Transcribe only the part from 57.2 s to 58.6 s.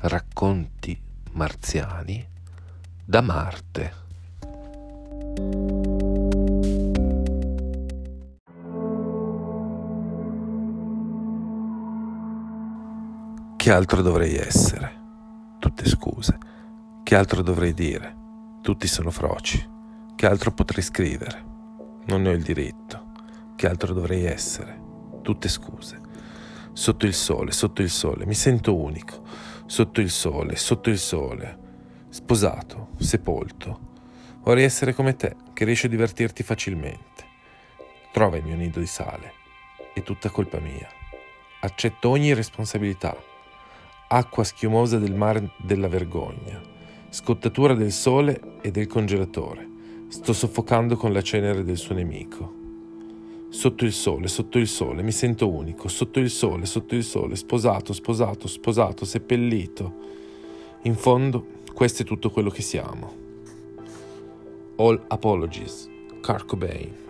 sposato, sposato,